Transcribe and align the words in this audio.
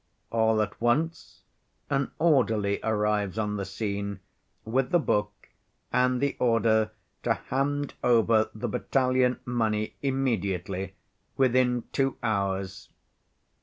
All 0.31 0.63
at 0.63 0.81
once 0.81 1.43
an 1.91 2.09
orderly 2.17 2.79
arrives 2.81 3.37
on 3.37 3.57
the 3.57 3.65
scene 3.65 4.19
with 4.65 4.89
the 4.89 4.97
book 4.97 5.49
and 5.93 6.19
the 6.19 6.35
order 6.39 6.89
to 7.21 7.35
'hand 7.35 7.93
over 8.03 8.49
the 8.55 8.67
battalion 8.67 9.39
money 9.45 9.93
immediately, 10.01 10.95
within 11.37 11.83
two 11.91 12.17
hours. 12.23 12.89